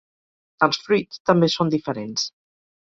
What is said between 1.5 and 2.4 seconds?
són diferents.